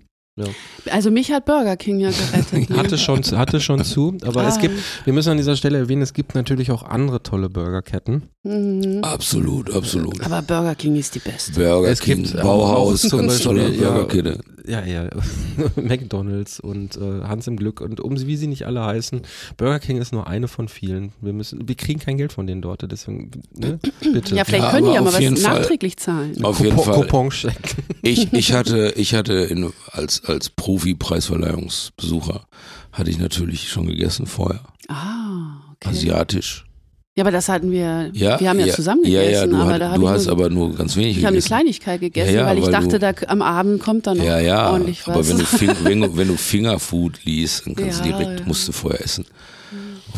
Also 0.91 1.11
mich 1.11 1.31
hat 1.31 1.45
Burger 1.45 1.77
King 1.77 2.01
ja 2.01 2.11
gerettet. 2.11 2.71
ne? 2.71 2.77
Hatte 2.77 2.99
schon, 2.99 3.23
hatte 3.25 3.61
schon 3.61 3.85
zu, 3.85 4.17
aber 4.25 4.47
es 4.47 4.57
Ah. 4.57 4.61
gibt, 4.61 4.75
wir 5.05 5.13
müssen 5.13 5.31
an 5.31 5.37
dieser 5.37 5.57
Stelle 5.57 5.79
erwähnen, 5.79 6.03
es 6.03 6.13
gibt 6.13 6.35
natürlich 6.35 6.71
auch 6.73 6.83
andere 6.83 7.23
tolle 7.23 7.49
Burgerketten. 7.49 8.25
Mhm. 8.43 8.99
Absolut, 9.03 9.73
absolut. 9.75 10.21
Aber 10.25 10.43
Burger 10.43 10.75
King 10.75 10.97
ist 10.97 11.15
die 11.15 11.21
beste. 11.21 11.53
Burger 11.53 11.89
Es 11.89 12.01
King, 12.01 12.25
gibt 12.25 12.41
Bauhaus, 12.43 13.03
ganz 13.09 13.39
tolle 13.41 13.63
Beispiel, 13.63 13.83
ja, 13.83 13.91
Burgerkette. 13.93 14.41
Ja, 14.67 14.83
ja, 14.85 15.09
McDonalds 15.77 16.59
und 16.59 16.97
äh, 16.97 17.23
Hans 17.25 17.47
im 17.47 17.57
Glück 17.57 17.81
und 17.83 18.01
um 18.01 18.17
sie, 18.17 18.27
wie 18.27 18.37
sie 18.37 18.47
nicht 18.47 18.65
alle 18.67 18.83
heißen, 18.83 19.21
Burger 19.59 19.79
King 19.79 19.99
ist 19.99 20.13
nur 20.13 20.27
eine 20.27 20.49
von 20.49 20.69
vielen. 20.69 21.13
Wir 21.21 21.35
müssen, 21.35 21.69
wir 21.69 21.75
kriegen 21.75 22.01
kein 22.01 22.17
Geld 22.17 22.33
von 22.33 22.47
denen 22.47 22.63
dort, 22.63 22.91
deswegen, 22.91 23.31
ne, 23.55 23.79
bitte. 24.13 24.35
Ja, 24.35 24.45
vielleicht 24.45 24.65
Ja, 24.65 24.71
können 24.71 24.87
die 24.87 24.91
aber 24.91 24.95
ja 24.97 25.01
mal 25.03 25.09
auf 25.09 25.15
was 25.15 25.21
jeden 25.21 25.37
Fall- 25.37 25.59
nachträglich 25.61 25.97
zahlen. 25.99 26.43
Auf 26.45 26.61
jeden 26.61 26.77
Coupon- 26.77 26.85
Fall. 26.85 26.95
Couponcheck. 27.03 27.57
Ich, 28.01 28.33
ich 28.33 28.53
hatte, 28.55 28.95
ich 28.97 29.15
hatte 29.15 29.35
in, 29.35 29.71
als, 29.93 30.25
als 30.25 30.49
Profi-Preisverleihungsbesucher 30.51 32.47
hatte 32.93 33.11
ich 33.11 33.19
natürlich 33.19 33.69
schon 33.69 33.87
gegessen 33.87 34.27
vorher. 34.27 34.61
Ah, 34.89 35.57
okay. 35.75 35.89
Asiatisch. 35.91 36.65
Ja, 37.17 37.23
aber 37.23 37.31
das 37.31 37.49
hatten 37.49 37.71
wir, 37.71 38.11
Ja, 38.13 38.41
wir 38.41 38.49
haben 38.49 38.59
ja, 38.59 38.67
zusammen 38.75 39.03
Ja, 39.05 39.23
gegessen, 39.23 39.53
ja, 39.53 39.57
du, 39.57 39.63
aber 39.63 39.89
hat, 39.91 39.97
du 39.99 40.03
ich, 40.03 40.09
hast 40.09 40.25
nur, 40.25 40.33
aber 40.33 40.51
nur 40.51 40.75
ganz 40.75 40.97
wenig 40.97 41.11
ich 41.13 41.17
habe 41.19 41.29
eine 41.29 41.37
gegessen. 41.37 41.47
Kleinigkeit 41.47 42.01
gegessen, 42.01 42.37
weil 42.45 42.59
ich 42.59 42.65
weil 42.65 42.73
dachte, 42.73 42.89
du- 42.89 42.99
da 42.99 43.13
am 43.29 43.41
Abend 43.41 43.81
kommt 43.81 44.07
dann 44.09 44.17
noch 44.19 44.25
ja, 44.25 44.41
ja, 44.41 44.73
ordentlich 44.73 45.07
was. 45.07 45.15
aber 45.15 45.29
wenn 45.29 45.39
du, 45.39 45.45
wenn, 45.85 46.01
du, 46.01 46.17
wenn 46.17 46.27
du 46.29 46.37
Fingerfood 46.37 47.21
liest, 47.25 47.67
dann 47.67 47.77
kannst 47.77 48.01
du 48.01 48.05
direkt, 48.05 48.47
musst 48.49 48.67
du 48.67 48.73
vorher 48.73 49.01
essen. 49.01 49.27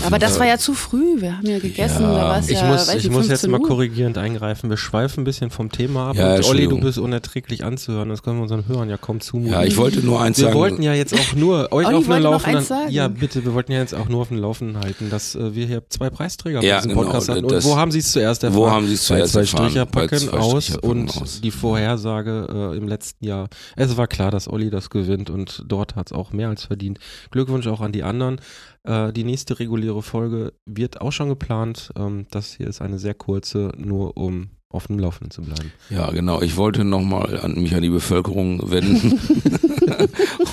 Aber 0.04 0.18
das 0.18 0.38
war 0.38 0.46
ja 0.46 0.58
zu 0.58 0.74
früh, 0.74 1.20
wir 1.20 1.38
haben 1.38 1.46
ja 1.46 1.58
gegessen, 1.58 2.02
Ja. 2.02 2.38
da 2.38 2.40
Ich 2.40 2.50
ja, 2.50 2.66
muss, 2.66 2.92
ich 2.94 3.10
muss 3.10 3.28
jetzt 3.28 3.40
15 3.40 3.50
mal 3.50 3.60
Uhr. 3.60 3.66
korrigierend 3.68 4.18
eingreifen. 4.18 4.68
Wir 4.70 4.76
schweifen 4.76 5.20
ein 5.22 5.24
bisschen 5.24 5.50
vom 5.50 5.70
Thema 5.72 6.10
ab. 6.10 6.16
Ja, 6.16 6.34
und 6.36 6.44
Olli, 6.46 6.68
du 6.68 6.78
bist 6.80 6.98
unerträglich 6.98 7.64
anzuhören. 7.64 8.08
Das 8.08 8.22
können 8.22 8.36
wir 8.38 8.42
unseren 8.42 8.66
Hörern 8.68 8.88
ja 8.90 8.96
kaum 8.96 9.20
zumuten. 9.20 9.52
Ja, 9.52 9.64
ich 9.64 9.76
wollte 9.76 10.00
nur 10.00 10.20
eins 10.20 10.38
wir 10.38 10.46
sagen. 10.46 10.56
wollten 10.58 10.82
ja 10.82 10.92
jetzt 10.94 11.14
auch 11.14 11.34
nur 11.34 11.68
euch 11.72 11.86
Olli 11.86 11.96
auf 11.96 12.06
den 12.06 12.22
Laufenden. 12.22 12.66
Ja, 12.90 13.08
bitte, 13.08 13.44
wir 13.44 13.54
wollten 13.54 13.72
ja 13.72 13.78
jetzt 13.78 13.94
auch 13.94 14.08
nur 14.08 14.22
auf 14.22 14.28
den 14.28 14.38
Laufenden 14.38 14.78
halten, 14.80 15.08
dass 15.10 15.34
äh, 15.34 15.54
wir 15.54 15.66
hier 15.66 15.82
zwei 15.88 16.10
Preisträger 16.10 16.62
Ja, 16.62 16.76
bei 16.76 16.80
diesem 16.82 16.90
genau, 16.92 17.02
Podcast 17.04 17.28
hatten. 17.28 17.44
Und 17.44 17.64
wo 17.64 17.76
haben 17.76 17.90
sie 17.90 17.98
es 18.00 18.12
zuerst 18.12 18.44
erfahren? 18.44 18.60
Wo 18.60 18.70
haben 18.70 18.86
sie 18.86 18.94
es 18.94 19.04
zuerst 19.04 19.34
bei 19.34 19.44
zwei 19.44 19.64
erfahren? 19.64 19.88
Bei 19.92 20.06
Stricherpacken 20.06 20.18
zwei 20.18 20.38
aus 20.38 20.64
Stricherpacken 20.64 20.90
und 21.00 21.22
aus. 21.22 21.40
die 21.40 21.50
Vorhersage 21.50 22.72
äh, 22.74 22.76
im 22.76 22.88
letzten 22.88 23.24
Jahr. 23.24 23.48
Es 23.76 23.96
war 23.96 24.06
klar, 24.06 24.30
dass 24.30 24.48
Olli 24.48 24.70
das 24.70 24.90
gewinnt 24.90 25.30
und 25.30 25.62
dort 25.66 25.96
hat 25.96 26.06
es 26.08 26.12
auch 26.12 26.32
mehr 26.32 26.48
als 26.48 26.64
verdient. 26.64 26.98
Glückwunsch 27.30 27.66
auch 27.66 27.80
an 27.80 27.92
die 27.92 28.02
anderen. 28.02 28.40
Äh, 28.86 29.12
die 29.12 29.24
nächste 29.24 29.58
reguläre 29.58 30.02
Folge 30.02 30.52
wird 30.64 31.00
auch 31.00 31.12
schon 31.12 31.28
geplant. 31.28 31.90
Ähm, 31.96 32.26
das 32.30 32.54
hier 32.54 32.68
ist 32.68 32.80
eine 32.80 32.98
sehr 32.98 33.14
kurze, 33.14 33.72
nur 33.76 34.16
um 34.16 34.50
auf 34.68 34.88
dem 34.88 34.98
Laufenden 34.98 35.30
zu 35.30 35.42
bleiben. 35.42 35.72
Ja, 35.90 36.10
genau. 36.10 36.42
Ich 36.42 36.56
wollte 36.56 36.84
nochmal 36.84 37.40
an 37.40 37.54
mich 37.54 37.74
an 37.74 37.82
die 37.82 37.90
Bevölkerung 37.90 38.70
wenden 38.70 39.18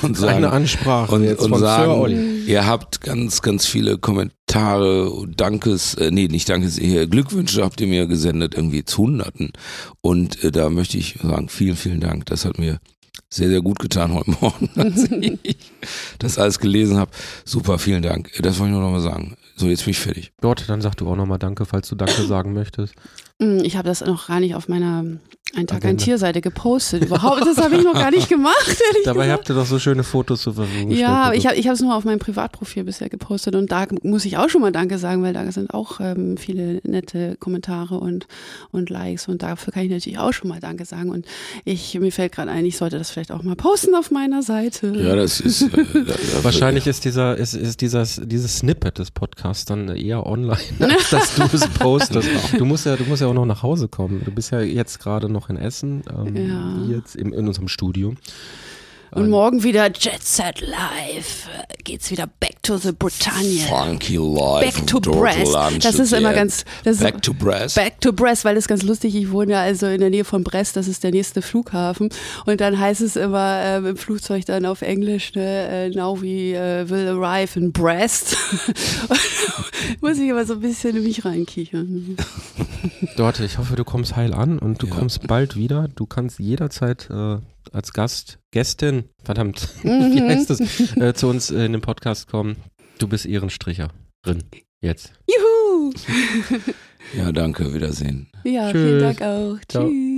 und 0.02 0.16
sagen, 0.16 0.38
Eine 0.38 0.52
Ansprache 0.52 1.16
und, 1.16 1.24
jetzt 1.24 1.42
und 1.42 1.50
von 1.50 1.60
sagen, 1.60 2.44
ihr 2.48 2.66
habt 2.66 3.02
ganz, 3.02 3.42
ganz 3.42 3.66
viele 3.66 3.98
Kommentare, 3.98 5.12
Dankes, 5.36 5.96
äh, 5.96 6.12
nee, 6.12 6.28
nicht 6.28 6.48
Dankes, 6.48 6.78
hier, 6.78 7.08
Glückwünsche 7.08 7.64
habt 7.64 7.82
ihr 7.82 7.88
mir 7.88 8.08
gesendet, 8.08 8.56
irgendwie 8.56 8.86
zu 8.86 9.04
Hunderten. 9.04 9.52
Und 10.02 10.44
äh, 10.44 10.52
da 10.52 10.70
möchte 10.70 10.98
ich 10.98 11.20
sagen, 11.22 11.50
vielen, 11.50 11.76
vielen 11.76 12.00
Dank. 12.00 12.26
Das 12.28 12.46
hat 12.46 12.60
mir 12.60 12.80
sehr, 13.34 13.50
sehr 13.50 13.62
gut 13.62 13.80
getan 13.80 14.14
heute 14.14 14.32
Morgen, 14.32 14.70
als 14.76 15.10
ich 15.12 15.58
das 16.20 16.38
alles 16.38 16.60
gelesen 16.60 16.98
habe. 16.98 17.12
Super, 17.46 17.80
vielen 17.80 18.04
Dank. 18.04 18.32
Das 18.42 18.60
wollte 18.60 18.72
ich 18.72 18.78
nur 18.78 18.82
nochmal 18.82 19.02
sagen. 19.02 19.36
So, 19.56 19.68
jetzt 19.68 19.84
bin 19.84 19.92
ich 19.92 20.00
fertig. 20.00 20.32
Dort, 20.42 20.70
dann 20.70 20.82
sag 20.82 20.96
du 20.96 21.10
auch 21.10 21.16
nochmal 21.16 21.40
Danke, 21.40 21.66
falls 21.66 21.90
du 21.90 21.96
Danke 21.96 22.24
sagen 22.28 22.54
möchtest. 22.54 22.94
Mm, 23.40 23.60
Ich 23.64 23.76
habe 23.78 23.88
das 23.88 24.02
noch 24.02 24.28
gar 24.28 24.40
nicht 24.40 24.56
auf 24.56 24.68
meiner 24.70 25.04
Ein 25.56 25.68
Tag 25.68 25.84
ein 25.84 25.90
Agenda. 25.90 26.04
Tier 26.04 26.18
Seite 26.18 26.42
gepostet. 26.42 27.04
Überhaupt, 27.06 27.42
das 27.46 27.58
habe 27.58 27.76
ich 27.76 27.84
noch 27.84 27.94
gar 27.94 28.12
nicht 28.12 28.30
gemacht. 28.30 28.68
ehrlich 28.68 29.04
Dabei 29.06 29.24
gesagt. 29.26 29.40
habt 29.40 29.50
ihr 29.50 29.56
doch 29.56 29.66
so 29.66 29.78
schöne 29.80 30.04
Fotos 30.04 30.42
zur 30.44 30.54
Verfügung 30.56 30.90
gestellt. 30.90 31.08
Ja, 31.10 31.32
ich 31.34 31.46
habe 31.48 31.56
ich 31.56 31.66
es 31.66 31.82
nur 31.82 31.96
auf 31.96 32.06
meinem 32.06 32.20
Privatprofil 32.20 32.84
bisher 32.84 33.10
gepostet 33.10 33.56
und 33.56 33.72
da 33.72 33.86
muss 34.04 34.26
ich 34.26 34.38
auch 34.38 34.50
schon 34.50 34.62
mal 34.62 34.72
Danke 34.72 34.98
sagen, 34.98 35.22
weil 35.24 35.34
da 35.34 35.52
sind 35.52 35.74
auch 35.74 36.00
ähm, 36.00 36.38
viele 36.38 36.80
nette 36.84 37.36
Kommentare 37.40 38.00
und, 38.00 38.28
und 38.72 38.90
Likes 38.90 39.28
und 39.28 39.42
dafür 39.44 39.74
kann 39.74 39.84
ich 39.86 39.92
natürlich 39.92 40.18
auch 40.20 40.32
schon 40.34 40.50
mal 40.50 40.60
Danke 40.60 40.86
sagen 40.86 41.10
und 41.10 41.26
ich 41.66 42.00
mir 42.00 42.12
fällt 42.12 42.32
gerade 42.34 42.50
ein, 42.52 42.66
ich 42.66 42.78
sollte 42.78 42.98
das 42.98 43.10
vielleicht 43.12 43.32
auch 43.32 43.44
mal 43.44 43.56
posten 43.56 43.94
auf 43.96 44.10
meiner 44.12 44.42
Seite. 44.44 44.88
Ja, 44.96 45.16
das 45.16 45.40
ist. 45.40 45.62
Äh, 45.64 45.68
da- 45.94 46.00
da- 46.04 46.44
Wahrscheinlich 46.44 46.88
ist 46.88 47.06
dieser, 47.06 47.36
ist, 47.38 47.54
ist 47.54 47.82
dieses, 47.82 48.22
dieses 48.24 48.58
Snippet 48.58 48.98
des 49.00 49.12
Podcasts 49.12 49.66
dann 49.66 49.90
eher 49.90 50.26
online, 50.26 50.58
als 50.80 51.10
dass 51.12 51.36
du 51.36 51.44
es 51.52 51.68
postest. 51.68 52.28
Du 52.58 52.66
musst 52.66 52.86
ja, 52.86 52.96
du 52.96 53.04
musst 53.06 53.22
ja 53.22 53.23
auch 53.24 53.34
noch 53.34 53.46
nach 53.46 53.64
Hause 53.64 53.88
kommen. 53.88 54.22
Du 54.26 54.32
bist 54.32 54.52
ja 54.52 54.62
jetzt 54.62 55.00
gerade 55.00 55.30
noch 55.30 55.50
in 55.50 55.58
Essen, 55.58 56.04
ähm, 56.16 56.36
Ja. 56.36 56.78
jetzt 56.90 57.16
im, 57.16 57.34
in 57.34 57.48
unserem 57.48 57.68
Studio. 57.68 58.14
Und 59.16 59.30
morgen 59.30 59.64
wieder 59.64 59.88
Jet 59.92 60.24
Set 60.24 60.62
Live. 60.62 61.48
Geht's 61.84 62.10
wieder 62.10 62.28
back 62.40 62.62
to 62.64 62.78
the 62.78 62.92
Bretagne. 62.92 63.60
Funky 63.68 64.16
Life. 64.18 64.66
Back 64.66 64.88
to 64.88 65.00
Brest. 65.00 65.56
Das 65.86 65.96
ist 66.00 66.14
immer 66.14 66.34
ganz. 66.34 66.66
Das 66.84 66.96
ist, 66.98 67.04
Back 67.04 67.22
to 67.22 67.34
Brest. 67.34 67.76
Back 67.76 68.02
to 68.02 68.12
Brest, 68.14 68.46
weil 68.46 68.56
das 68.56 68.64
ist 68.64 68.68
ganz 68.68 68.84
lustig. 68.84 69.16
Ich 69.16 69.32
wohne 69.32 69.52
ja 69.54 69.62
also 69.62 69.88
in 69.88 70.00
der 70.00 70.10
Nähe 70.10 70.24
von 70.24 70.44
Brest, 70.44 70.76
das 70.78 70.88
ist 70.88 71.04
der 71.04 71.12
nächste 71.12 71.42
Flughafen. 71.42 72.10
Und 72.46 72.62
dann 72.62 72.80
heißt 72.80 73.02
es 73.02 73.16
immer 73.16 73.62
ähm, 73.64 73.86
im 73.86 73.98
Flugzeug 73.98 74.46
dann 74.46 74.66
auf 74.66 74.82
Englisch, 74.82 75.34
ne, 75.36 75.68
äh, 75.68 75.90
now 75.90 76.20
we 76.22 76.56
äh, 76.56 76.90
will 76.90 77.08
arrive 77.10 77.60
in 77.60 77.72
Brest. 77.72 78.36
Muss 80.02 80.18
ich 80.18 80.30
immer 80.30 80.46
so 80.46 80.54
ein 80.54 80.60
bisschen 80.62 80.96
in 80.98 81.04
mich 81.04 81.24
reinkichern. 81.26 82.18
Dort, 83.18 83.40
ich 83.40 83.58
hoffe, 83.58 83.76
du 83.76 83.84
kommst 83.84 84.16
heil 84.16 84.34
an 84.34 84.60
und 84.60 84.82
du 84.82 84.88
Ja. 84.88 84.96
kommst 84.96 85.28
bald 85.28 85.56
wieder. 85.56 85.88
Du 85.96 86.06
kannst 86.06 86.40
jederzeit 86.40 87.10
äh, 87.10 87.38
als 87.72 87.94
Gast, 87.94 88.40
Gästin, 88.54 89.06
verdammt, 89.24 89.68
Mhm. 89.84 90.14
wie 90.14 90.22
heißt 90.22 90.50
das, 90.52 90.96
äh, 90.96 91.14
zu 91.16 91.28
uns 91.28 91.50
äh, 91.50 91.66
in 91.66 91.72
den 91.74 91.82
Podcast 91.82 92.28
kommen. 92.30 92.56
Du 93.00 93.08
bist 93.08 93.26
Ehrenstricherin. 93.26 93.90
Jetzt. 94.80 95.12
Juhu! 95.28 95.92
Ja, 97.18 97.32
danke. 97.32 97.74
Wiedersehen. 97.74 98.30
Ja, 98.44 98.72
Tschüss. 98.72 98.82
vielen 98.82 99.00
Dank 99.00 99.22
auch. 99.24 99.58
Ciao. 99.68 99.88
Tschüss. 99.90 100.13